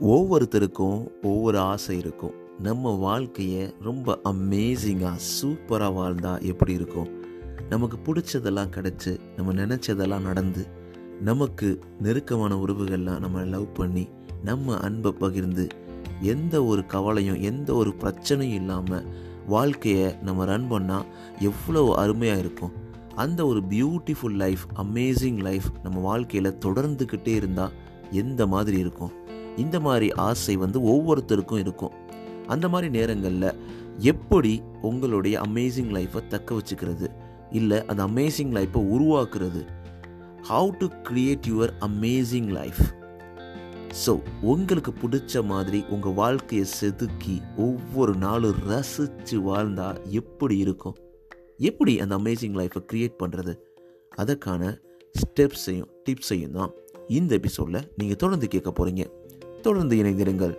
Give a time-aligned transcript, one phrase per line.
[0.00, 2.34] ஒவ்வொருத்தருக்கும் ஒவ்வொரு ஆசை இருக்கும்.
[2.62, 7.08] நம்ம வாழ்க்கையை ரொம்ப அமேசிங்காக சூப்பராக வாழ்ந்தா எப்படி இருக்கும்?
[7.68, 10.66] நமக்கு பிடிச்சதெல்லாம் கிடச்சி நம்ம நினச்சதெல்லாம் நடந்து
[11.20, 14.08] நமக்கு நெருக்கமான உறவுகள்லாம் நம்ம லவ் பண்ணி
[14.44, 15.66] நம்ம அன்பை பகிர்ந்து
[16.20, 19.04] எந்த ஒரு கவலையும் எந்த ஒரு பிரச்சனையும் இல்லாமல்
[19.46, 21.06] வாழ்க்கையை நம்ம ரன் பண்ணால்
[21.38, 22.72] எவ்வளோ அருமையாக இருக்கும்.
[23.14, 27.72] அந்த ஒரு பியூட்டிஃபுல் லைஃப் அமேசிங் லைஃப் நம்ம வாழ்க்கையில் தொடர்ந்துக்கிட்டே இருந்தால்
[28.10, 29.26] எந்த மாதிரி இருக்கும்?
[29.64, 31.96] இந்த மாதிரி ஆசை வந்து ஒவ்வொருத்தருக்கும் இருக்கும்.
[32.46, 33.56] அந்த மாதிரி நேரங்களில்
[34.12, 34.52] எப்படி
[34.88, 37.08] உங்களுடைய அமேசிங் லைஃப்பை தக்க வச்சுக்கிறது?
[37.58, 39.62] இல்லை அந்த அமேசிங் லைஃப்பை உருவாக்குறது?
[40.48, 42.82] How to create your amazing life
[44.02, 44.12] so
[44.52, 50.96] உங்களுக்கு பிடிச்ச மாதிரி உங்கள் வாழ்க்கையை செதுக்கி ஒவ்வொரு நாளும் ரசித்து வாழ்ந்தால் எப்படி இருக்கும்?
[51.70, 53.54] எப்படி அந்த அமேசிங் லைஃப்பை க்ரியேட் பண்ணுறது
[54.22, 54.62] அதற்கான
[55.14, 56.74] ஸ்டெப்ஸையும் டிப்ஸையும் தான்
[57.18, 59.04] இந்த எபிசோடில் நீங்கள் தொடர்ந்து கேட்க போகிறீங்க
[59.66, 60.56] தொடர்ந்து இணைந்திருங்கள்.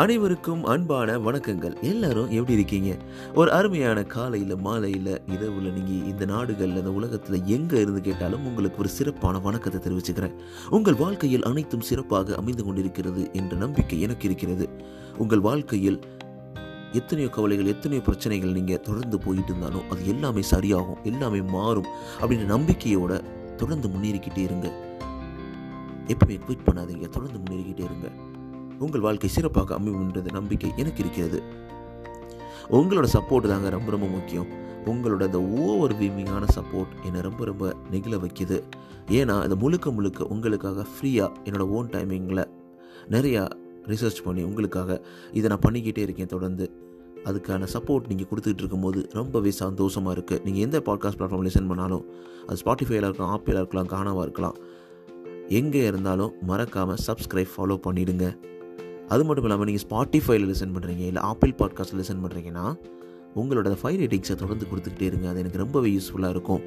[0.00, 1.74] அனைவருக்கும் அன்பான வணக்கங்கள்.
[1.90, 2.90] எல்லாரும் எப்படி இருக்கீங்க?
[3.34, 8.88] ஒரு அருமையான காலையில் மாலையில் இரவில் நீங்கள் இந்த நாடுகளில் இந்த உலகத்தில் எங்கே இருந்து கேட்டாலும் உங்களுக்கு ஒரு
[8.88, 10.34] சிறப்பான வணக்கத்தை தெரிவிச்சுக்கிறேன்.
[10.70, 14.66] உங்கள் வாழ்க்கையில் அனைத்தும் சிறப்பாக அமைந்து கொண்டிருக்கிறது என்ற நம்பிக்கை எனக்கு இருக்கிறது.
[15.18, 16.00] உங்கள் வாழ்க்கையில்
[16.92, 21.88] எத்தனையோ கவலைகள் எத்தனையோ பிரச்சனைகள் நீங்கள் தொடர்ந்து போயிட்டு இருந்தாலும் அது எல்லாமே சரியாகும் எல்லாமே மாறும்
[22.20, 23.22] அப்படின்ற நம்பிக்கையோட
[23.56, 24.68] தொடர்ந்து முன்னேறிக்கிட்டே இருங்க.
[26.06, 27.08] எப்பவுமே குவிட் பண்ணாதீங்க.
[27.08, 28.08] தொடர்ந்து முன்னேறிக்கிட்டே இருங்க.
[28.78, 31.42] உங்கள் வாழ்க்கை சிறப்பாக அமையும்ன்றது நம்பிக்கை எனக்கு இருக்கிறது.
[32.70, 34.46] உங்களோட சப்போர்ட் தாங்க ரொம்ப ரொம்ப முக்கியம்.
[34.86, 38.62] உங்களோட அந்த ஓவர் வீமிங்கான சப்போர்ட் என்னை ரொம்ப ரொம்ப நெகிழ வைக்கிது.
[39.08, 42.44] ஏன்னா அது முழுக்க முழுக்க உங்களுக்காக ஃப்ரீயாக என்னோடய ஓன் டைமிங்கில்
[43.10, 43.50] நிறையா
[43.86, 46.82] ரிசர்ச் பண்ணி உங்களுக்காக இதை நான் பண்ணிக்கிட்டே இருக்கேன் தொடர்ந்து.
[47.24, 52.04] அதுக்கான சப்போர்ட் நீங்கள் கொடுத்துட்டு இருக்கும்போது ரொம்பவே சந்தோஷமாக இருக்குது நீங்கள் எந்த பாட்காஸ்ட் பிளாட்ஃபார்ம் லிசன் பண்ணாலும்
[52.46, 54.56] அது ஸ்பாட்டிஃபைல இருக்கலாம் ஆப்பிளாக இருக்கலாம் கானாவாக இருக்கலாம்
[55.50, 58.36] எங்கே இருந்தாலும் மறக்காமல் சப்ஸ்கிரைப் ஃபாலோ பண்ணிவிடுங்க
[59.08, 62.66] அது மட்டும் இல்லாமல் நீங்கள் ஸ்பாட்டிஃபைல லிசன் பண்ணுறீங்க இல்லை ஆப்பிள் பாட்காஸ்ட் லிசன் பண்ணுறீங்கன்னா
[63.36, 65.28] உங்களோட ஃபைவ் ரேட்டிங்ஸை தொடர்ந்து கொடுத்துக்கிட்டே இருங்க.
[65.28, 66.62] அது எனக்கு ரொம்பவே யூஸ்ஃபுல்லாக இருக்கும்.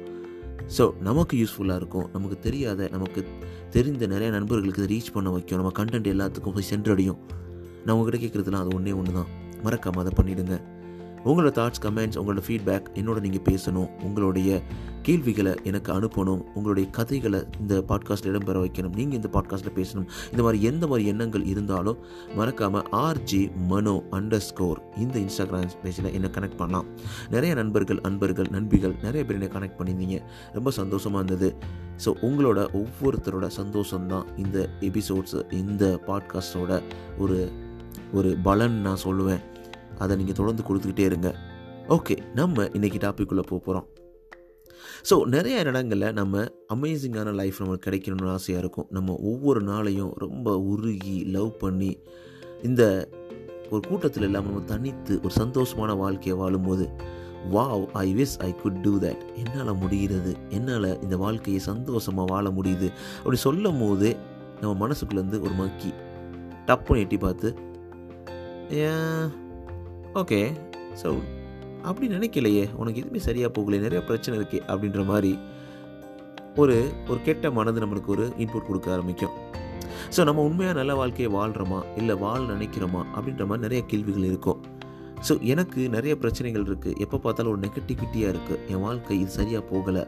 [0.76, 2.10] ஸோ நமக்கு யூஸ்ஃபுல்லாக இருக்கும்.
[2.12, 3.24] நமக்கு தெரியாத நமக்கு
[3.70, 5.58] தெரிந்த நிறைய நண்பர்களுக்கு இதை ரீச் பண்ண வைக்கும்.
[5.58, 7.18] நம்ம கண்டென்ட் எல்லாத்துக்கும் போய் சென்றடையும்.
[7.84, 9.26] நான் உங்கள்கிட்ட கேட்குறதுலாம் அது ஒன்றே ஒன்று தான்.
[9.62, 10.56] மறக்காமல் அதை பண்ணிவிடுங்க
[11.24, 13.88] உங்களோட தாட்ஸ் கமெண்ட்ஸ் உங்களோட ஃபீட்பேக் என்னோட நீங்கள் பேசணும்.
[14.02, 14.62] உங்களுடைய
[15.02, 20.62] கேள்விகளை எனக்கு அனுப்பணும் உங்களுடைய கதைகளை இந்த பாட்காஸ்ட்டில் இடம்பெற வைக்கணும் நீங்கள் இந்த பாட்காஸ்ட்டில் பேசணும் இந்த மாதிரி
[20.62, 21.98] எந்த மாதிரி எண்ணங்கள் இருந்தாலும்
[22.36, 26.86] மறக்காமல் ஆர்ஜி மனோ அண்டர் ஸ்கோர் இந்த இன்ஸ்டாகிராம் பேஜில் என்னை கனெக்ட் பண்ணலாம்.
[27.30, 30.18] நிறைய நண்பர்கள் அன்பர்கள் நண்பிகள் நிறைய பேர் என்னை கனெக்ட் பண்ணியிருந்தீங்க.
[30.52, 31.56] ரொம்ப சந்தோஷமாக இருந்தது.
[32.04, 36.82] ஸோ உங்களோட ஒவ்வொருத்தரோட சந்தோஷம்தான் இந்த எபிசோட்ஸ் இந்த பாட்காஸ்டோட
[37.18, 37.52] ஒரு
[38.12, 39.40] ஒரு பலன் நான் சொல்லுவேன்.
[39.98, 41.34] அதை நீங்கள் தொடர்ந்து கொடுத்துக்கிட்டே இருங்க.
[41.88, 43.86] ஓகே நம்ம இன்றைக்கி டாப்பிக்குள்ளே போக போகிறோம்
[45.08, 46.44] ஸோ நிறைய இடங்களில் நம்ம
[46.74, 48.88] அமேசிங்கான லைஃப் நம்மளுக்கு கிடைக்கணும்னு ஆசையாக இருக்கும்.
[48.90, 51.92] நம்ம ஒவ்வொரு நாளையும் ரொம்ப உருகி லவ் பண்ணி
[52.62, 52.82] இந்த
[53.70, 56.86] ஒரு கூட்டத்தில் இல்லாமல் நம்ம தனித்து ஒரு சந்தோஷமான வாழ்க்கையை வாழும்போது
[57.54, 60.32] wow I wish I could do that என்னால் முடிகிறது?
[60.48, 62.88] என்னால் இந்த வாழ்க்கையை சந்தோஷமாக வாழ முடியுது?
[63.18, 64.10] அப்படி சொல்லும் போது
[64.60, 65.90] நம்ம மனசுக்குள்ளேருந்து ஒரு மக்கி
[66.66, 67.48] டப்புன்னு எட்டி பார்த்து
[70.22, 70.40] ஓகே
[71.02, 71.08] ஸோ
[71.86, 75.32] அப்படி நினைக்கலையே உனக்கு எதுவுமே சரியாக போகலையே நிறைய பிரச்சனை இருக்கே அப்படின்ற மாதிரி
[76.62, 76.76] ஒரு
[77.10, 79.34] ஒரு கெட்ட மனது நம்மளுக்கு ஒரு இன்புட் கொடுக்க ஆரம்பிக்கும்.
[80.14, 83.02] ஸோ நம்ம உண்மையாக நல்ல வாழ்க்கையை வாழ்கிறோமா இல்லை வாழ நினைக்கிறோமா?
[83.16, 84.60] அப்படின்ற மாதிரி நிறைய கேள்விகள் இருக்கும்.
[85.26, 90.04] ஸோ எனக்கு நிறைய பிரச்சனைகள் இருக்குது எப்போ பார்த்தாலும் ஒரு நெகட்டிவிட்டியாக இருக்குது என் வாழ்க்கை இது சரியாக போகலை.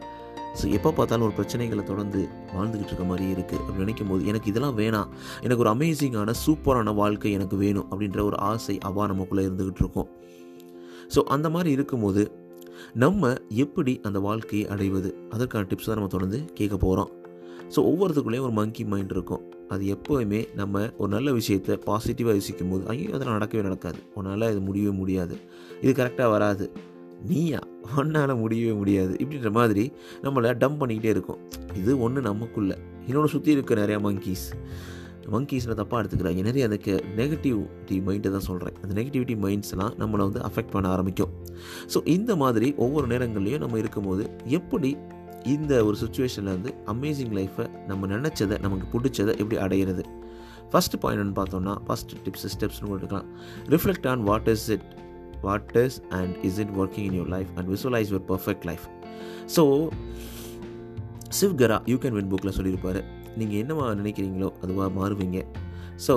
[0.58, 2.20] ஸோ எப்போ பார்த்தாலும் ஒரு பிரச்சனைகளை தொடர்ந்து
[2.54, 5.10] வாழ்ந்துக்கிட்டு இருக்க மாதிரியே இருக்குது அப்படின்னு நினைக்கும் போது எனக்கு இதெல்லாம் வேணாம்.
[5.44, 10.10] எனக்கு ஒரு அமேசிங்கான சூப்பரான வாழ்க்கை எனக்கு வேணும் அப்படின்ற ஒரு ஆசை அவா நமக்குள்ளே இருந்துக்கிட்டு இருக்கோம்.
[11.14, 12.22] ஸோ அந்த மாதிரி இருக்கும்போது
[13.02, 13.32] நம்ம
[13.64, 15.10] எப்படி அந்த வாழ்க்கையை அடைவது?
[15.30, 17.10] அதற்கான டிப்ஸ் தான் நம்ம தொடர்ந்து கேட்க போகிறோம்
[17.74, 19.42] ஸோ ஒவ்வொருத்துக்குள்ளேயும் ஒரு மங்கி மைண்ட் இருக்கும்.
[19.68, 24.00] அது எப்போவுமே நம்ம ஒரு நல்ல விஷயத்தை பாசிட்டிவாக யோசிக்கும் போது ஐயோ அதெல்லாம் நடக்கவே நடக்காது.
[24.14, 25.34] உன்னால் இது முடியவே முடியாது.
[25.80, 26.66] இது கரெக்டாக வராது.
[27.28, 27.60] நீயா?
[28.00, 29.12] உன்னால் முடியவே முடியாது.
[29.22, 29.84] இப்படின்ற மாதிரி
[30.22, 31.40] நம்மளை டம்ப் பண்ணிக்கிட்டே இருக்கும்.
[31.80, 32.76] இது ஒன்று நமக்குள்ளே.
[33.06, 34.46] இன்னொன்று சுற்றி இருக்க நிறையா மங்கீஸ்
[35.34, 36.42] மங்கீஸில் தப்பாக எடுத்துக்கிறாங்க.
[36.48, 41.32] நிறைய அதுக்கு நெகட்டிவிட்டி மைண்டை தான் சொல்கிறேன் அந்த நெகட்டிவிட்டி மைண்ட்ஸ்லாம் நம்மளை வந்து அஃபெக்ட் பண்ண ஆரம்பிக்கும்.
[41.94, 44.24] ஸோ இந்த மாதிரி ஒவ்வொரு நேரங்கள்லையும் நம்ம இருக்கும்போது
[44.58, 44.92] எப்படி
[45.54, 50.02] இந்த ஒரு சுச்சுவேஷனில் வந்து அமேசிங் லைஃப்பை நம்ம நினச்சதை நமக்கு பிடிச்சதை எப்படி அடையிறது?
[50.72, 53.28] ஃபஸ்ட் பாயிண்ட்னு பார்த்தோம்னா ஃபஸ்ட் டிப்ஸ் ஸ்டெப்ஸ்னு கொடுக்கலாம்
[53.74, 54.88] reflect on what is it
[55.46, 58.84] what is and is it working in your life and visualise your perfect life
[59.56, 59.64] so
[61.40, 63.00] Shiv Khera you can win புக்கில் சொல்லியிருப்பார்.
[63.38, 65.40] நீங்கள் என்னவா நினைக்கிறீங்களோ அதுவாக மாறுவீங்க.
[66.06, 66.14] ஸோ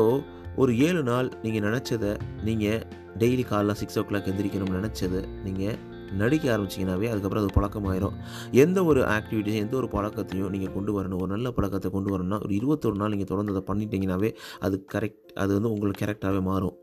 [0.62, 2.12] ஒரு ஏழு நாள் நீங்கள் நினச்சதை
[2.48, 2.84] நீங்கள்
[3.22, 5.78] டெய்லி காலைல சிக்ஸ் ஓ கிளாக் எந்திரிக்கணும்னு நினச்சதை நீங்கள்
[6.22, 8.16] நடிக்க ஆரம்பிச்சிங்கனாவே அதுக்கப்புறம் அது பழக்கமாயிரும்.
[8.64, 12.54] எந்த ஒரு ஆக்டிவிட்டியும் எந்த ஒரு பழக்கத்தையும் நீங்கள் கொண்டு வரணும் ஒரு நல்ல பழக்கத்தை கொண்டு வரணும்னா ஒரு
[12.60, 16.76] இருபத்தொரு நாள் நீங்கள் தொடர்ந்து அதை பண்ணிட்டீங்கனாவே அது கரெக்ட் அது வந்து உங்களுக்கு கரெக்டாகவே மாறும்.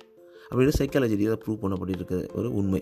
[0.50, 2.80] அப்படின்னு சைக்காலஜி ரீதியாக ப்ரூவ் பண்ணப்பட்டிருக்க ஒரு உண்மை.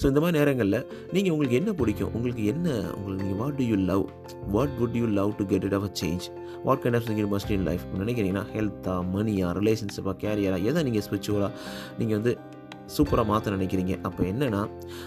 [0.00, 0.78] ஸோ இந்த மாதிரி நேரங்களில்
[1.14, 2.10] நீங்கள் உங்களுக்கு என்ன பிடிக்கும்?
[2.16, 2.66] உங்களுக்கு என்ன
[2.96, 4.04] உங்களுக்கு நீங்கள் what do you love
[4.54, 6.26] what would you love to get it of a change
[6.66, 11.52] what kind of thing must in life நினைக்கிறீங்கன்னா ஹெல்த்தாக மணியா ரிலேஷன்ஷிப்பாக கேரியராக எதை நீங்கள் ஸ்பிரிச்சுவலாக
[12.00, 12.34] நீங்கள் வந்து
[12.96, 13.94] சூப்பராக மாற்ற நினைக்கிறீங்க?
[14.02, 14.60] அப்போ என்னென்னா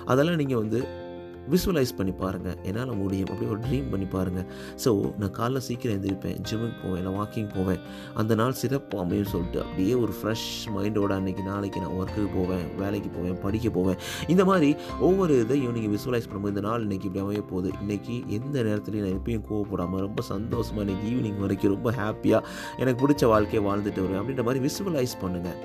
[0.06, 0.82] அதெல்லாம் நீங்கள் வந்து
[1.54, 3.30] விசுவலைஸ் பண்ணி பாருங்கள் என்னால் முடியும்.
[3.32, 4.48] அப்படி ஒரு ட்ரீம் பண்ணி பாருங்கள்
[4.84, 4.90] ஸோ
[5.22, 7.00] நான் காலைல சீக்கிரம் எழுந்திருப்பேன் ஜிம்முக்கு போவேன்.
[7.02, 7.82] இல்லை வாக்கிங் போவேன்.
[8.22, 12.66] அந்த நாள் சிறப்பு அமையும் சொல்லிட்டு அப்படியே ஒரு ஃப்ரெஷ் மைண்டோட அன்றைக்கி நாளைக்கு நான் ஒர்க்குக்கு போவேன்.
[12.82, 13.38] வேலைக்கு போவேன்.
[13.46, 14.00] படிக்க போவேன்.
[14.36, 14.72] இந்த மாதிரி
[15.10, 17.72] ஒவ்வொரு இதையும் நீங்கள் விசுவலைஸ் பண்ணும்போது இந்த நாள் இன்றைக்கி இப்படி அமைய போகுது.
[17.84, 22.42] இன்றைக்கி எந்த நேரத்துலையும் நான் எப்பயும் கோவப்படாமல் ரொம்ப சந்தோஷமாக இன்றைக்கி ஈவினிங் வரைக்கும் ரொம்ப ஹாப்பியாக
[22.84, 24.22] எனக்கு பிடிச்ச வாழ்க்கையை வாழ்ந்துட்டு வருவேன்.
[24.24, 25.60] அப்படின்ற மாதிரி விசுவலைஸ் பண்ணுங்கள்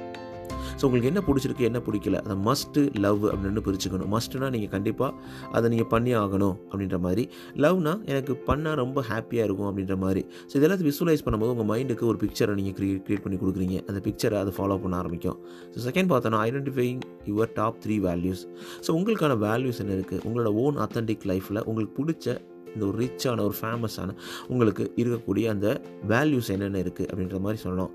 [0.78, 2.16] ஸோ உங்களுக்கு என்ன பிடிச்சிருக்கு என்ன பிடிக்கல?
[2.26, 4.10] அதை மஸ்ட்டு லவ் அப்படின்னு பிரிச்சுக்கணும்.
[4.14, 5.12] மஸ்ட்டுனா நீங்கள் கண்டிப்பாக
[5.56, 7.24] அதை நீங்கள் பண்ணி ஆகணும் அப்படின்ற மாதிரி.
[7.64, 10.24] லவ்னா எனக்கு பண்ணால் ரொம்ப ஹாப்பியாக இருக்கும் அப்படின்ற மாதிரி.
[10.50, 13.78] ஸோ இதெல்லாம் விசுவலைஸ் பண்ணும்போது உங்கள் மைண்டுக்கு ஒரு பிக்சரை நீங்கள் க்ரியேட் க்ரியேட் பண்ணி கொடுக்குறீங்க.
[13.90, 15.38] அந்த பிக்சரை அதை ஃபாலோ பண்ண ஆரம்பிக்கும்.
[15.74, 17.00] ஸோ செகண்ட் பார்த்தோன்னா identifying
[17.30, 18.44] your top three values
[18.86, 22.36] so உங்களுக்கான வேல்யூஸ் என்ன இருக்குது உங்களோட ஓன் அத்தன்டிக் லைஃப்பில் உங்களுக்கு பிடிச்ச
[22.74, 24.14] இந்த ஒரு ரிச்சான ஒரு ஃபேமஸான
[24.52, 25.66] உங்களுக்கு இருக்கக்கூடிய அந்த
[26.12, 27.92] வேல்யூஸ் என்னென்ன இருக்குது அப்படின்ற மாதிரி சொல்லணும்.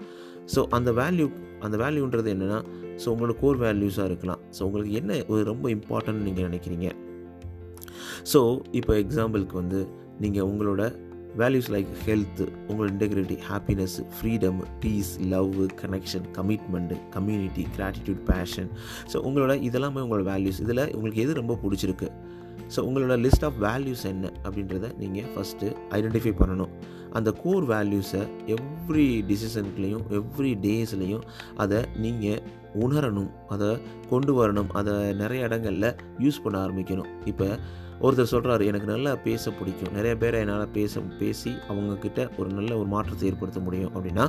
[0.54, 1.28] ஸோ அந்த வேல்யூ
[1.66, 2.60] அந்த வேல்யூன்றது என்னென்னா
[3.02, 4.42] ஸோ உங்களோட கோர் வேல்யூஸாக இருக்கலாம்.
[4.56, 6.90] ஸோ உங்களுக்கு என்ன ஒரு ரொம்ப இம்பார்ட்டன்ட் நீங்கள் நினைக்கிறீங்க?
[8.32, 8.40] ஸோ
[8.80, 9.80] இப்போ எக்ஸாம்பிளுக்கு வந்து
[10.24, 10.84] நீங்கள் உங்களோட
[11.42, 18.70] வேல்யூஸ் லைக் ஹெல்த்து உங்களோட integrity happiness freedom peace love connection commitment community gratitude passion
[19.12, 22.10] so உங்களோட இதெல்லாமே உங்களோட வேல்யூஸ் இதில் உங்களுக்கு எது ரொம்ப பிடிச்சிருக்கு?
[22.74, 26.74] ஸோ உங்களோட லிஸ்ட் ஆஃப் வேல்யூஸ் என்ன அப்படின்றத நீங்கள் ஃபஸ்ட்டு ஐடென்டிஃபை பண்ணணும்.
[27.14, 28.24] அந்த கோர் வேல்யூஸை
[28.56, 31.26] எவ்ரி டிசிஷன்லேயும் எவ்ரி டேஸ்லேயும்
[31.56, 32.42] அதை நீங்கள்
[32.80, 33.70] உணரணும் அதை
[34.10, 37.10] கொண்டு வரணும் அதை நிறைய இடங்களில் யூஸ் பண்ண ஆரம்பிக்கணும்.
[37.26, 37.48] இப்போ
[38.02, 39.94] ஒருத்தர் சொல்கிறாரு எனக்கு நல்லா பேச பிடிக்கும்.
[39.94, 44.26] நிறைய பேரை என்னால் பேச பேசி அவங்கக்கிட்ட ஒரு நல்ல ஒரு மாற்றத்தை ஏற்படுத்த முடியும் அப்படின்னா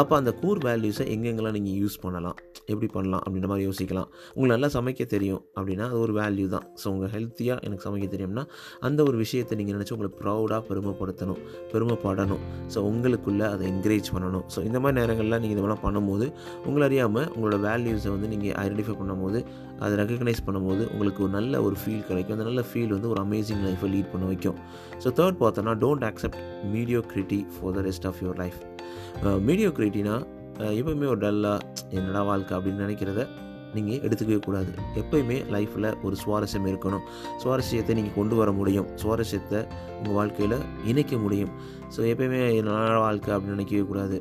[0.00, 2.36] அப்போ அந்த கூர் வேல்யூஸை எங்கெங்கெல்லாம் நீங்கள் யூஸ் பண்ணலாம்?
[2.72, 3.22] எப்படி பண்ணலாம்?
[3.24, 4.08] அப்படின்ற மாதிரி யோசிக்கலாம்.
[4.34, 6.66] உங்களுக்கு நல்லா சமைக்க தெரியும் அப்படின்னா அது ஒரு வேல்யூ தான்.
[6.80, 8.44] ஸோ உங்கள் ஹெல்த்தியாக எனக்கு சமைக்க தெரியும்னா
[8.88, 11.40] அந்த ஒரு விஷயத்தை நீங்கள் நினச்சி உங்களை ப்ரௌடாக பெருமைப்படுத்தணும்
[11.72, 12.42] பெருமைப்படணும்.
[12.74, 14.46] ஸோ உங்களுக்குள்ளே அதை என்கரேஜ் பண்ணணும்.
[14.54, 16.28] ஸோ இந்த மாதிரி நேரங்களில் நீங்கள் இதெல்லாம் பண்ணும்போது
[16.68, 19.40] உங்களை அறியாமல் உங்களோட வேல்யூஸை வந்து நீங்கள் ஐடென்டிஃபை பண்ணும்போது
[19.84, 22.36] அதை ரெக்கக்னைஸ் பண்ணும்போது உங்களுக்கு ஒரு நல்ல ஒரு ஃபீல் கிடைக்கும்.
[22.38, 24.58] அந்த நல்ல ஃபீல் வந்து ஒரு அமேசிங் லைஃப்பை லீட் பண்ண வைக்கும்.
[25.04, 26.40] ஸோ தேர்ட் பார்த்தோன்னா don't accept
[27.14, 28.60] mediocrity for the rest of your life
[29.48, 30.16] மீடியோ கிரிட்டினா
[30.80, 31.60] எப்போயுமே ஒரு டல்லாக
[31.98, 33.22] என்னடா வாழ்க்கை அப்படின்னு நினைக்கிறத
[33.76, 34.70] நீங்கள் எடுத்துக்கவே கூடாது.
[35.00, 37.04] எப்போயுமே லைஃப்பில் ஒரு சுவாரஸ்யம் இருக்கணும்.
[37.42, 38.88] சுவாரஸ்யத்தை நீங்கள் கொண்டு வர முடியும்.
[39.02, 39.60] சுவாரஸ்யத்தை
[39.98, 40.56] உங்கள் வாழ்க்கையில்
[40.90, 41.52] இணைக்க முடியும்.
[41.94, 44.18] ஸோ எப்போயுமே நல்ல வாழ்க்கை அப்படின்னு நினைக்கவே கூடாது.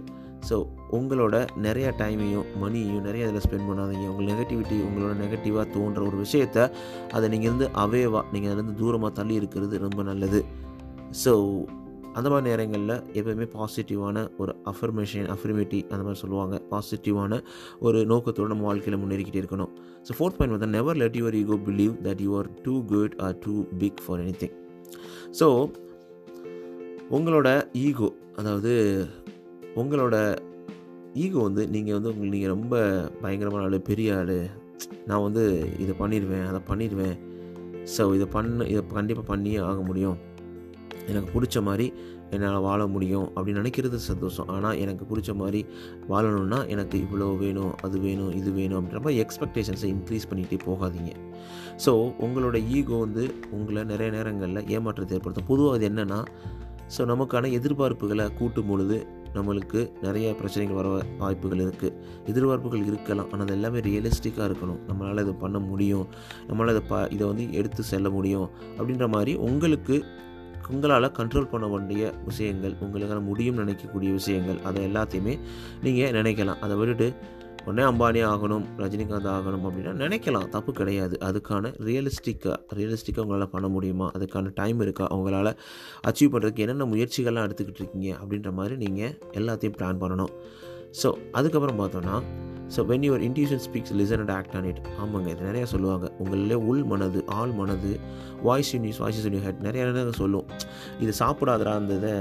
[0.50, 0.56] ஸோ
[0.98, 1.36] உங்களோட
[1.66, 4.06] நிறைய டைமையும் மணியையும் நிறைய இதில் ஸ்பெண்ட் பண்ணாதீங்க.
[4.14, 6.58] உங்கள் நெகட்டிவிட்டி உங்களோட நெகட்டிவாக தோன்ற ஒரு விஷயத்த
[7.18, 10.42] அதை நீங்கள் வந்து அவேவாக நீங்கள் அதுலேருந்து தூரமாக தள்ளி இருக்கிறது ரொம்ப நல்லது.
[11.24, 11.34] ஸோ
[12.18, 16.56] அந்த மாதிரி நேரங்களில் எப்போயுமே பாசிட்டிவான ஒரு அஃபர்மேஷன் அஃபர்மேட்டி அந்த மாதிரி சொல்லுவாங்க.
[16.72, 17.40] பாசிட்டிவான
[17.88, 19.72] ஒரு நோக்கத்தோடு நம்ம வாழ்க்கையில் முன்னேறிக்கிட்டே இருக்கணும்.
[20.08, 23.38] ஸோ ஃபோர்த் பாயிண்ட் வந்து never let your ego believe that you are too good or
[23.46, 24.56] too big for anything
[25.40, 25.48] so
[27.18, 27.50] உங்களோட
[27.86, 28.10] ஈகோ
[28.42, 28.74] அதாவது
[29.81, 30.16] உங்களோட
[31.24, 32.75] ஈகோ வந்து நீங்கள் வந்து உங்களுக்கு நீங்கள் ரொம்ப
[33.22, 34.38] பயங்கரமான ஆள் பெரிய ஆள்.
[35.10, 35.44] நான் வந்து
[35.84, 37.16] இதை பண்ணிடுவேன் அதை பண்ணிடுவேன்
[37.96, 40.18] ஸோ இதை பண்ண இதை கண்டிப்பாக பண்ணியே ஆக முடியும்.
[41.10, 41.88] எனக்கு பிடிச்ச மாதிரி
[42.36, 44.50] என்னால் வாழ முடியும் அப்படின்னு நினைக்கிறது சந்தோஷம்.
[44.56, 45.62] ஆனால் எனக்கு பிடிச்ச மாதிரி
[46.12, 51.14] வாழணும்னா எனக்கு இவ்வளோ வேணும் அது வேணும் இது வேணும் அப்படின்ற எக்ஸ்பெக்டேஷன்ஸை இன்க்ரீஸ் பண்ணிகிட்டே போகாதீங்க.
[51.86, 51.94] ஸோ
[52.26, 53.24] உங்களோட ஈகோ வந்து
[53.58, 55.50] உங்களை நிறைய நேரங்களில் ஏமாற்றத்தை ஏற்படுத்தும்.
[55.54, 56.20] பொதுவாக அது என்னென்னா
[56.96, 58.96] ஸோ நமக்கான எதிர்பார்ப்புகளை கூட்டும் பொழுது
[59.36, 60.88] நம்மளுக்கு நிறைய பிரச்சனைகள் வர
[61.22, 61.94] வாய்ப்புகள் இருக்குது
[62.31, 64.81] எதிர்பார்ப்புகள் இருக்கலாம் ஆனால் அது எல்லாமே ரியலிஸ்டிக்காக இருக்கணும்.
[64.90, 66.08] நம்மளால் இதை பண்ண முடியும்
[66.50, 69.98] நம்மளால் இதை ப இதை வந்து எடுத்து செல்ல முடியும் அப்படின்ற மாதிரி உங்களுக்கு
[70.68, 75.39] உங்களால் கண்ட்ரோல் பண்ண வேண்டிய விஷயங்கள் உங்களுக்கான முடியும்னு நினைக்கக்கூடிய விஷயங்கள் அதை எல்லாத்தையுமே
[75.83, 76.59] நீங்கள் நினைக்கலாம்.
[76.59, 80.49] அதை விட்டுட்டு உடனே அம்பானி ஆகணும் ரஜினிகாந்த் ஆகணும் அப்படின்னா நினைக்கலாம்.
[80.49, 81.18] தப்பு கிடையாது.
[81.21, 84.11] அதுக்கான ரியலிஸ்டிக்காக ரியலிஸ்டிக்காக உங்களால் பண்ண முடியுமா?
[84.11, 85.07] அதுக்கான டைம் இருக்கா?
[85.07, 85.57] உங்களால்
[86.07, 88.18] அச்சீவ் பண்ணுறதுக்கு என்னென்ன முயற்சிகள்லாம் எடுத்துக்கிட்டு இருக்கீங்க?
[88.21, 90.33] அப்படின்ற மாதிரி நீங்கள் எல்லாத்தையும் பிளான் பண்ணணும்.
[91.03, 92.23] ஸோ அதுக்கப்புறம் பார்த்தோன்னா
[92.75, 96.06] so when your intuition speaks listen and act on it ஆமாங்க இது நிறையா சொல்லுவாங்க.
[96.23, 97.92] உங்களிலே உள் மனது ஆள் மனது
[98.47, 100.47] வாய்ஸ் யூனிஸ் வாய்ஸ் யூனி ஹெட் நிறைய நேரம் சொல்லும்.
[101.04, 102.13] இது சாப்பிடாதடா அந்த இதை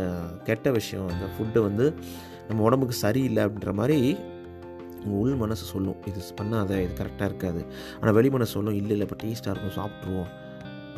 [0.49, 1.09] கெட்ட விஷயம்.
[1.14, 1.87] அந்த ஃபுட்டு வந்து
[2.49, 3.99] நம்ம உடம்புக்கு சரியில்லை அப்படின்ற மாதிரி
[5.02, 5.99] உங்கள் உள் மனசு சொல்லும்.
[6.09, 7.61] இது பண்ணாத இது கரெக்டாக இருக்காது.
[8.00, 10.30] ஆனால் வெளி மனசு சொல்லும் இல்லை இல்லை இப்போ டேஸ்ட்டாக இருக்கும் சாப்பிட்ருவோம்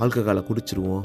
[0.05, 1.05] ஆல்கஹாலை குடிச்சிருவோம்.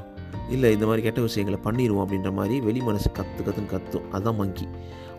[0.56, 4.06] இல்லை இந்த மாதிரி கெட்ட விஷயங்களை பண்ணிடுவோம் அப்படின்ற மாதிரி வெளி மனசு கற்று கற்றுன்னு கத்தும்.
[4.14, 4.68] அதுதான் மங்கி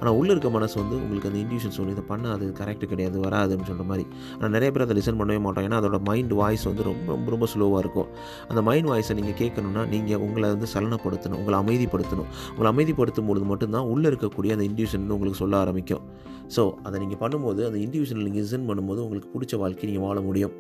[0.01, 3.67] ஆனால் உள்ளே இருக்க மனசு வந்து உங்களுக்கு அந்த இன்டியூஷன் சொல்லி இதை பண்ண அது கரெக்டு கிடையாது வராதுன்னு
[3.71, 4.05] சொல்கிற மாதிரி.
[4.37, 5.65] ஆனால் நிறைய பேர் அதை லிசன் பண்ணவே மாட்டோம்.
[5.69, 8.09] ஏன்னா அதோட மைண்ட் வாய்ஸ் வந்து ரொம்ப ரொம்ப ரொம்ப ஸ்லோவாக இருக்கும்.
[8.51, 12.29] அந்த மைண்ட் வாய்ஸை நீங்கள் கேட்கணுன்னா நீங்கள் உங்களை வந்து சலனப்படுத்தணும் உங்களை அமைதிப்படுத்தணும்.
[12.53, 16.05] உங்களை அமைதிப்படுத்தும் பொழுது மட்டும்தான் உள்ளே இருக்கக்கூடிய அந்த இன்டியூஷன் வந்து உங்களுக்கு சொல்ல ஆரம்பிக்கும்.
[16.57, 20.55] ஸோ அதை நீங்கள் பண்ணும்போது அந்த இன்டிவிஜுவல் நீங்கள் லிசன் பண்ணும்போது உங்களுக்கு பிடிச்ச வாழ்க்கை நீங்கள் வாழ முடியும்.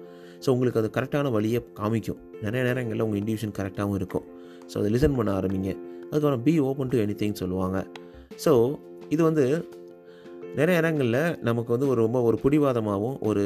[0.45, 2.18] ஸோ உங்களுக்கு அது கரெக்டான வழியை காமிக்கும்.
[2.47, 4.26] நிறைய நேரங்களில் உங்கள் இன்டிவிஜுவல் கரெக்டாகவும் இருக்கும்.
[4.73, 5.71] ஸோ அதை லிசன் பண்ண ஆரம்பிங்க.
[6.11, 7.78] அதுக்கப்புறம் பி ஓப்பன் டு எனி சொல்லுவாங்க.
[8.45, 8.52] ஸோ
[9.14, 9.45] இது வந்து
[10.59, 13.42] நிறைய இடங்களில் நமக்கு வந்து ஒரு ரொம்ப ஒரு பிடிவாதமாகவும் ஒரு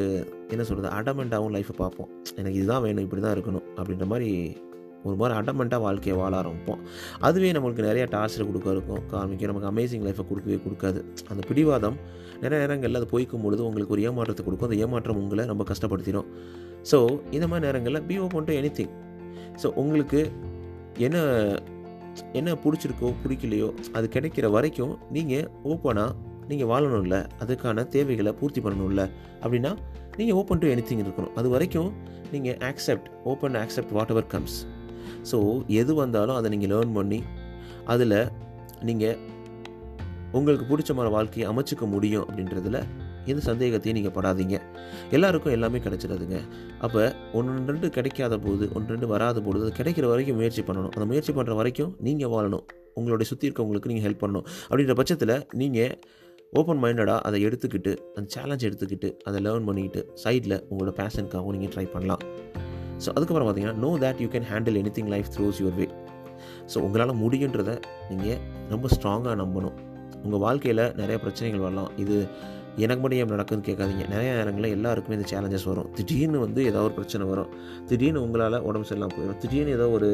[0.52, 2.10] என்ன சொல்கிறது அடமெண்ட்டாகவும் லைஃப்பை பார்ப்போம்.
[2.40, 4.28] எனக்கு இதுதான் வேணும் இப்படி தான் இருக்கணும் அப்படின்ற மாதிரி
[5.06, 6.80] ஒரு மாதிரி அடமெண்ட்டாக வாழ்க்கையை வாழ ஆரம்பிப்போம்.
[7.26, 9.00] அதுவே நம்மளுக்கு நிறைய டார்ச்சர் கொடுக்க இருக்கும்.
[9.12, 11.00] காமிக்கும் நமக்கு அமேசிங் லைஃப்பை கொடுக்கவே கொடுக்காது.
[11.30, 11.96] அந்த பிடிவாதம்
[12.42, 14.68] நிறைய நேரங்களில் அது பொய்க்கும் பொழுது உங்களுக்கு ஒரு ஏமாற்றத்தை கொடுக்கும்.
[14.70, 16.28] அந்த ஏமாற்றம் உங்களை ரொம்ப கஷ்டப்படுத்திடும்.
[16.90, 16.98] ஸோ
[17.36, 18.94] இந்த மாதிரி நேரங்களில் be open to anything
[19.62, 20.20] so உங்களுக்கு
[21.06, 21.18] என்ன
[22.32, 26.12] என்ன பிடிச்சிருக்கோ பிடிக்கலையோ அது கிடைக்கிற வரைக்கும் நீங்கள் ஓப்பனாக
[26.48, 27.26] நீங்கள் வாழணும்ல.
[27.40, 29.10] அதுக்கான தேவைகளை பூர்த்தி பண்ணணும்ல.
[29.42, 29.76] அப்படின்னா
[30.16, 31.34] நீங்கள் ஓப்பன் டு எனி இருக்கணும்.
[31.34, 31.92] அது வரைக்கும்
[32.32, 34.66] நீங்கள் accept open accept whatever comes
[35.30, 37.22] so எது வந்தாலும் அதை நீங்கள் லேர்ன் பண்ணி
[37.84, 38.28] அதில்
[38.82, 39.16] நீங்கள்
[40.32, 42.86] உங்களுக்கு பிடிச்ச மாதிரி வாழ்க்கையை அமைச்சிக்க முடியும் அப்படின்றதுல
[43.30, 44.56] எந்த சந்தேகத்தையும் நீங்கள் படாதீங்க.
[45.16, 46.38] எல்லாருக்கும் எல்லாமே கிடச்சிடாதுங்க.
[46.86, 47.02] அப்போ
[47.38, 50.92] ஒன்று ரெண்டு கிடைக்காத போது ஒன்று ரெண்டு வராத போது அது கிடைக்கிற வரைக்கும் முயற்சி பண்ணணும்.
[50.96, 52.64] அந்த முயற்சி பண்ணுற வரைக்கும் நீங்கள் வாழணும்.
[53.00, 54.46] உங்களுடைய சுற்றி இருக்கவங்களுக்கு நீங்கள் ஹெல்ப் பண்ணணும்.
[54.70, 55.94] அப்படின்ற பட்சத்தில் நீங்கள்
[56.60, 61.86] ஓப்பன் மைண்டடாக அதை எடுத்துக்கிட்டு அந்த சேலஞ்ச் எடுத்துக்கிட்டு அதை லேர்ன் பண்ணிக்கிட்டு சைடில் உங்களோட பேஷனுக்காகவும் நீங்கள் ட்ரை
[61.94, 62.24] பண்ணலாம்.
[63.04, 65.86] ஸோ அதுக்கப்புறம் பார்த்தீங்கன்னா know that you can handle anything life throws your way
[66.72, 67.76] so உங்களால் முடியுன்றதை
[68.10, 68.40] நீங்கள்
[68.72, 69.78] ரொம்ப ஸ்ட்ராங்காக நம்பணும்.
[70.24, 71.90] உங்கள் வாழ்க்கையில் நிறைய பிரச்சனைகள் வரலாம்.
[72.02, 72.16] இது
[72.84, 74.06] எனக்கு மட்டும் ஏன் நடக்குதுன்னு கேட்காதீங்க.
[74.14, 75.90] நிறைய நேரங்களில் எல்லாருக்குமே இந்த சேலஞ்சஸ் வரும்.
[75.98, 77.52] திடீர்னு வந்து ஏதோ ஒரு பிரச்சனை வரும்.
[77.90, 79.40] திடீர்னு உங்களால் உடம்பு சரியில்லாமல் போயிடும்.
[79.44, 80.10] திடீர்னு ஏதோ ஒரு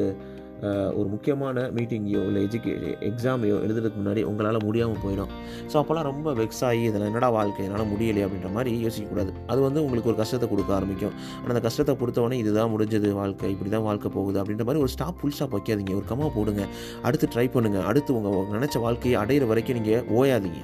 [0.99, 2.73] ஒரு முக்கியமான மீட்டிங்கையோ இல்லை எஜுகே
[3.09, 5.31] எக்ஸாமையோ எழுதுறதுக்கு முன்னாடி உங்களால் முடியாமல் போயிடும்.
[5.71, 7.65] ஸோ அப்போல்லாம் ரொம்ப வெக்ஸ் ஆகி இதில் என்னடா வாழ்க்கை?
[7.67, 11.15] என்னால் முடியலையே அப்படின்ற மாதிரி யோசிக்கக்கூடாது அது வந்து உங்களுக்கு ஒரு கஷ்டத்தை கொடுக்க ஆரம்பிக்கும்.
[11.41, 15.21] ஆனால் அந்த கஷ்டத்தை கொடுத்தவொடனே இதுதான் முடிஞ்சது வாழ்க்கை இப்படி தான் வாழ்க்கை போகுது அப்படின்ற மாதிரி ஒரு ஸ்டாப்
[15.21, 15.95] ஃபுல் ஸ்டாப் வைக்காதீங்க.
[16.01, 16.65] ஒரு கம்மா போடுங்க.
[17.07, 20.63] அடுத்து ட்ரை பண்ணுங்கள் அடுத்து உங்கள் நினச்ச வாழ்க்கையை அடையிற வரைக்கும் நீங்கள் ஓயாதீங்க.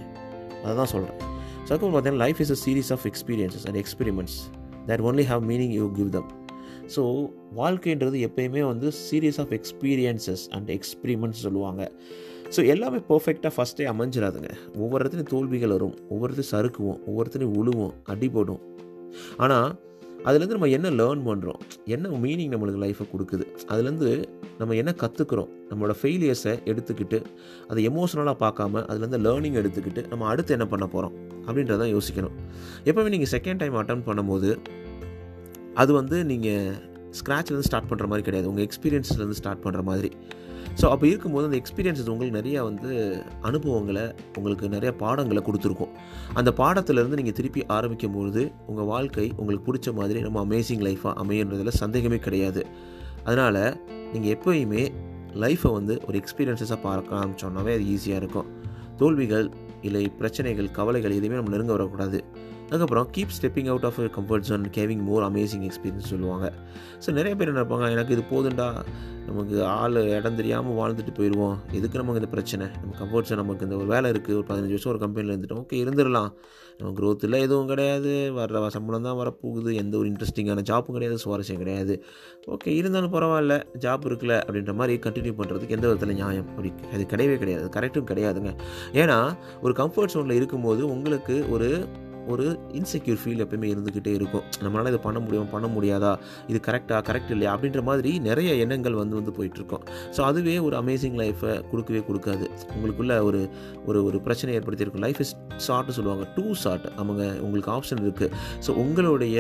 [0.65, 1.33] அதை தான் சொல்கிறேன்
[1.69, 4.39] ஸோ பார்த்தீங்கன்னா life is a series of experiences and experiments
[4.89, 6.29] that only have meaning you give them
[6.95, 7.03] so
[7.61, 11.83] வாழ்க்கைன்றது எப்பயுமே வந்து series of experiences and experiments சொல்லுவாங்க.
[12.55, 14.51] ஸோ எல்லாமே பர்ஃபெக்டாக ஃபஸ்ட்டே அமைஞ்சிடாதுங்க
[14.83, 18.63] ஒவ்வொரு இடத்துலையும் தோல்விகள் வரும் ஒவ்வொருத்தையும் சறுக்குவோம் ஒவ்வொருத்தனையும் உழுவோம் அடிபடும்.
[19.37, 19.69] ஆனால்
[20.25, 21.61] அதுலேருந்து நம்ம என்ன லேர்ன் பண்ணுறோம்
[21.95, 23.47] என்ன மீனிங் நம்மளுக்கு லைஃப்பை கொடுக்குது?
[23.69, 24.11] அதுலேருந்து
[24.59, 27.19] நம்ம என்ன கற்றுக்குறோம் நம்மளோட ஃபெயிலியர்ஸை எடுத்துக்கிட்டு
[27.69, 31.15] அதை எமோஷனலாக பார்க்காம அதுலேருந்து லேர்னிங் எடுத்துக்கிட்டு நம்ம அடுத்து என்ன பண்ண போகிறோம்
[31.47, 32.37] அப்படின்றத யோசிக்கணும்.
[32.85, 34.51] எப்போவுமே நீங்கள் செகண்ட் டைம் அட்டன் பண்ணும்போது
[35.75, 36.75] அது வந்து நீங்கள்
[37.19, 38.49] ஸ்க்ராட்ச்லேருந்து ஸ்டார்ட் பண்ணுற மாதிரி கிடையாது.
[38.51, 40.11] உங்கள் எக்ஸ்பீரியன்ஸ்லேருந்து ஸ்டார்ட் பண்ணுற மாதிரி.
[40.81, 42.91] ஸோ அப்போ இருக்கும்போது அந்த எக்ஸ்பீரியன்ஸஸ் உங்களுக்கு நிறையா வந்து
[43.49, 44.05] அனுபவங்களை
[44.39, 45.93] உங்களுக்கு நிறைய பாடங்களை கொடுத்துருக்கும்.
[46.39, 51.79] அந்த பாடத்திலேருந்து நீங்கள் திருப்பி ஆரம்பிக்கும் பொழுது உங்கள் வாழ்க்கை உங்களுக்கு பிடிச்ச மாதிரி ரொம்ப அமேசிங் லைஃபாக அமையன்றதில்
[51.83, 52.65] சந்தேகமே கிடையாது.
[53.25, 53.63] அதனால்
[54.13, 54.83] நீங்கள் எப்போயுமே
[55.45, 58.51] லைஃப்பை வந்து ஒரு எக்ஸ்பீரியன்ஸஸாக பார்க்க ஆரம்பிச்சோன்னாவே அது ஈஸியாக இருக்கும்.
[58.99, 59.47] தோல்விகள்
[59.87, 62.19] இல்லை பிரச்சனைகள் கவலைகள் எதுவுமே நம்ம நெருங்க வரக்கூடாது.
[62.69, 66.47] அதுக்கப்புறம் keep stepping out of comfort zone giving more amazing experience சொல்லுவாங்க.
[67.05, 68.69] ஸோ நிறைய பேர் என்ன நினைப்பாங்க எனக்கு இது போதுண்டா
[69.29, 72.67] நமக்கு ஆள் இடம் தெரியாமல் வாழ்ந்துட்டு போயிடுவோம் எதுக்கு நமக்கு இந்த பிரச்சனை?
[72.81, 75.63] நம்ம கம்ஃபர்ட் ஜோன் நமக்கு இந்த ஒரு வேலை இருக்குது ஒரு பதினஞ்சு வருஷம் ஒரு கம்பெனியில் இருந்துட்டோம்.
[75.65, 76.31] ஓகே இருந்துடலாம்.
[76.79, 78.13] நம்ம க்ரோத்தில் எதுவும் கிடையாது.
[78.33, 79.71] வர சம்பளம் தான் வரப்போகுது.
[79.83, 81.19] எந்த ஒரு இன்ட்ரெஸ்டிங்கான ஜாப்பும் கிடையாது.
[81.25, 81.97] சுவாரஸ்யம் கிடையாது.
[82.55, 83.57] ஓகே இருந்தாலும் பரவாயில்ல.
[83.85, 86.49] ஜாப் இருக்குல்ல அப்படின்ற மாதிரி கண்டினியூ பண்ணுறதுக்கு எந்த விதத்தில் நியாயம்?
[86.49, 87.69] அப்படி அது கிடையவே கிடையாது.
[87.77, 88.53] கரெக்டும் கிடையாதுங்க.
[88.93, 89.19] ஏன்னா
[89.61, 91.71] ஒரு கம்ஃபர்ட் ஜோனில் இருக்கும்போது உங்களுக்கு ஒரு
[92.33, 92.47] ஒரு
[92.79, 94.45] இன்செக்யூர் ஃபீல் எப்பயுமே இருந்துக்கிட்டே இருக்கும்.
[94.65, 95.49] நம்மளால் இதை பண்ண முடியும்?
[95.55, 96.13] பண்ண முடியாதா?
[96.51, 97.53] இது கரெக்டாக கரெக்ட் இல்லையா?
[97.57, 99.85] அப்படின்ற மாதிரி நிறைய எண்ணங்கள் வந்து வந்து போயிட்டுருக்கோம்
[100.17, 102.47] ஸோ அதுவே ஒரு அமேசிங் லைஃப்பை கொடுக்கவே கொடுக்காது.
[102.77, 103.43] உங்களுக்குள்ள ஒரு
[103.89, 105.05] ஒரு ஒரு பிரச்சனை ஏற்படுத்தியிருக்கும்.
[105.07, 105.35] லைஃப் இஸ்
[105.67, 106.27] ஷார்ட்னு சொல்லுவாங்க.
[106.37, 108.31] டூ ஷார்ட் அவங்க உங்களுக்கு ஆப்ஷன் இருக்குது
[108.67, 109.39] ஸோ உங்களுடைய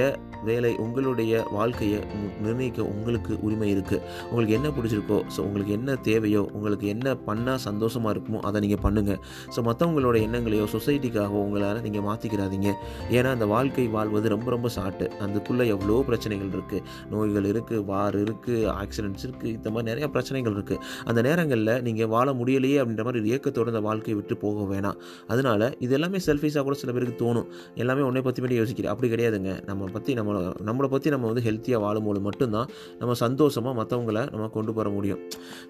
[0.48, 1.98] வேலை உங்களுடைய வாழ்க்கையை
[2.44, 4.00] நிர்ணயிக்க உங்களுக்கு உரிமை இருக்குது
[4.30, 9.20] உங்களுக்கு என்ன பிடிச்சிருக்கோ ஸோ உங்களுக்கு என்ன தேவையோ உங்களுக்கு என்ன பண்ணால் சந்தோஷமாக இருக்குமோ அதை நீங்கள் பண்ணுங்கள்
[9.56, 12.72] ஸோ மற்றவங்களோட எண்ணங்களையோ சொசைட்டிக்காகவோ உங்களால் நீங்கள் மாற்றிக்கிறாதீங்க
[13.18, 18.60] ஏன்னா அந்த வாழ்க்கை வாழ்வது ரொம்ப ரொம்ப ஷார்ட்டு அதுக்குள்ளே எவ்வளோ பிரச்சனைகள் இருக்குது நோய்கள் இருக்குது வார் இருக்குது
[18.82, 23.22] ஆக்சிடென்ட்ஸ் இருக்குது இந்த மாதிரி நிறையா பிரச்சனைகள் இருக்குது அந்த நேரங்களில் நீங்கள் வாழ முடியலையே அப்படின்ற மாதிரி
[23.62, 24.98] ஒரு அந்த வாழ்க்கையை விட்டு போக வேணாம்.
[25.32, 27.48] அதனால் இது எல்லாமே செல்ஃபிஷாக கூட சில பேருக்கு தோணும்.
[27.82, 28.92] எல்லாமே உன்னை பற்றி மட்டும் யோசிக்கிறேன்.
[28.92, 29.52] அப்படி கிடையாதுங்க.
[29.70, 30.32] நம்ம பற்றி நம்ம
[30.68, 32.68] நம்மளை பற்றி நம்ம வந்து ஹெல்த்தியாக வாழும்போது மட்டும்தான்
[33.00, 35.20] நம்ம சந்தோஷமாக மற்றவங்கள நம்ம கொண்டு போக முடியும்.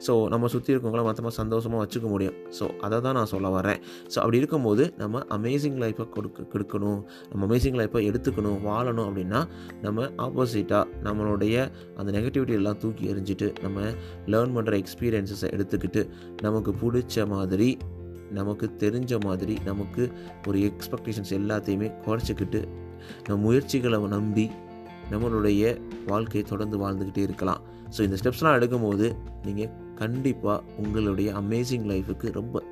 [0.07, 2.37] ஸோ நம்ம சுற்றி இருக்கவங்கள மற்றவங்க சந்தோஷமாக வச்சுக்க முடியும்.
[2.59, 3.81] ஸோ அதை தான் நான் சொல்ல வரேன்
[4.13, 6.94] ஸோ அப்படி இருக்கும்போது நம்ம அமேசிங் லைஃப்பை கொடுக்க கொடுக்கணும்.
[6.95, 9.49] இருக்கணும் நம்ம அமேசிங் லைஃப்பை எடுத்துக்கணும் வாழணும் அப்படின்னா
[9.83, 13.81] நம்ம ஆப்போசிட்டாக நம்மளுடைய அந்த நெகட்டிவிட்டி எல்லாம் தூக்கி எறிஞ்சிட்டு நம்ம
[14.27, 16.09] லேர்ன் பண்ணுற எக்ஸ்பீரியன்ஸஸை எடுத்துக்கிட்டு
[16.43, 17.79] நமக்கு பிடிச்ச மாதிரி
[18.31, 20.13] நமக்கு தெரிஞ்ச மாதிரி நமக்கு
[20.47, 22.69] ஒரு எக்ஸ்பெக்டேஷன்ஸ் எல்லாத்தையுமே குறைச்சிக்கிட்டு
[23.27, 24.51] நம்ம முயற்சிகளை நம்பி
[25.11, 27.61] நம்மளுடைய வாழ்க்கையை தொடர்ந்து வாழ்ந்துக்கிட்டே இருக்கலாம்.
[27.97, 32.63] ஸோ இந்த ஸ்டெப்ஸ்லாம் எடுக்கும்போது நீங்கள் கண்டிப்பாக உங்களுடைய அமேசிங் லைஃபுக்கு ரொம்ப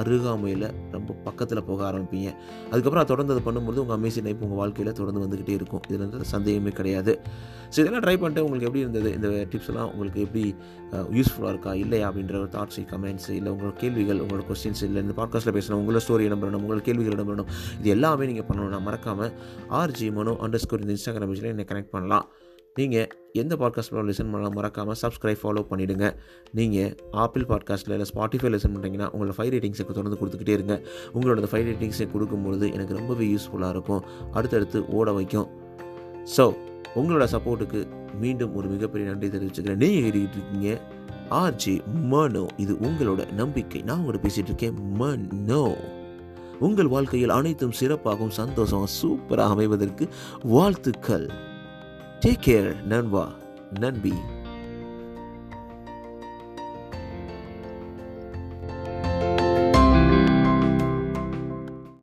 [0.00, 2.30] அருகாமையில் ரொம்ப பக்கத்தில் போக ஆரம்பிப்பீங்க.
[2.70, 5.82] அதுக்கப்புறம் தொடர்ந்து அதை பண்ணும்போது உங்கள் அமேசிங் லைஃப் உங்கள் வாழ்க்கையில் தொடர்ந்து வந்துக்கிட்டே இருக்கும்.
[5.88, 7.14] இதில் வந்து சந்தேகமே கிடையாது.
[7.72, 9.10] ஸோ இதெல்லாம் ட்ரை பண்ணிட்டு உங்களுக்கு எப்படி இருந்தது?
[9.18, 10.44] இந்த டிப்ஸ் எல்லாம் உங்களுக்கு எப்படி
[11.18, 11.74] யூஸ்ஃபுல்லாக இருக்கா?
[11.74, 12.10] இல்லையா?
[12.10, 16.20] அப்படின்ற ஒரு தாட்ஸ் கமெண்ட்ஸ் இல்லை உங்களோட கேள்விகள் உங்களோட கொஸ்டின்ஸ் இல்லை இந்த பாட்காஸ்ட்டில் பேசணும் உங்களோட ஸ்டோரி
[16.20, 16.64] இடம் பண்ணணும்?
[16.64, 17.50] உங்களோட கேள்விகள் இடம் பண்ணணும்?
[17.80, 18.72] இது எல்லாமே நீங்கள் பண்ணணும்.
[18.76, 19.32] நான் மறக்காமல்
[19.80, 22.26] ஆர்ஜி மனோ அண்டர் ஸ்கோர் இந்த இன்ஸ்டாகிராம் பேஜில் என்னை கனெக்ட் பண்ணலாம்.
[22.78, 26.06] நீங்கள் எந்த பாட்காஸ்ட்டில் லிசன் பண்ணலாம் மறக்காமல் சப்ஸ்கிரைப் ஃபாலோ பண்ணிவிடுங்க
[26.52, 30.80] நீங்கள் ஆப்பிள் பாட்காஸ்ட்டில் இல்லை ஸ்பாட்டிஃபை லிசன் பண்ணுறீங்கன்னா உங்களோட ஃபைவ் ரேட்டிங்ஸுக்கு தொடர்ந்து கொடுத்துக்கிட்டே இருங்க.
[31.14, 34.02] உங்களோட ஃபைவ் ரேட்டிங்ஸை கொடுக்கும்பொழுது எனக்கு ரொம்பவே யூஸ்ஃபுல்லாக இருக்கும்.
[34.32, 35.48] அடுத்தடுத்து ஓட வைக்கும்.
[36.36, 36.46] ஸோ
[36.94, 37.82] உங்களோட சப்போர்ட்டுக்கு
[38.20, 39.80] மீண்டும் ஒரு மிகப்பெரிய நன்றி தெரிவிச்சுக்கிறேன்.
[39.84, 40.80] நீங்கள் கேட்டுக்கிட்டு இருக்கீங்க
[41.30, 43.82] ஆர்ஜி மனோ இது உங்களோட நம்பிக்கை.
[43.82, 45.64] நான் உங்களோட பேசிகிட்டு இருக்கேன் மனோ
[46.60, 50.08] உங்கள் வாழ்க்கையில் அனைத்தும் சிறப்பாகவும் சந்தோஷம் சூப்பராக அமைவதற்கு
[50.44, 51.50] வாழ்த்துக்கள்.
[52.22, 53.22] டேக் கேர் நண்பா
[53.80, 54.12] நன்பி